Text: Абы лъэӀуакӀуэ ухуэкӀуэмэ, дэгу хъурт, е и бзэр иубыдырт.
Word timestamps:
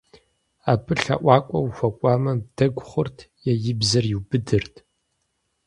Абы 0.71 0.93
лъэӀуакӀуэ 1.01 1.59
ухуэкӀуэмэ, 1.67 2.33
дэгу 2.55 2.85
хъурт, 2.87 3.17
е 3.51 3.51
и 3.71 3.73
бзэр 3.79 4.05
иубыдырт. 4.11 4.73